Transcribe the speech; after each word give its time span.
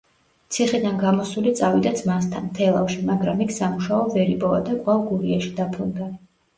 ციხიდან 0.53 0.95
გამოსული 1.03 1.53
წავიდა 1.59 1.91
ძმასთან, 2.01 2.49
თელავში, 2.61 2.97
მაგრამ 3.13 3.47
იქ 3.49 3.55
სამუშაო 3.61 4.03
ვერ 4.19 4.35
იპოვა 4.37 4.67
და 4.69 4.83
კვლავ 4.85 5.09
გურიაში 5.15 5.57
დაბრუნდა. 5.65 6.15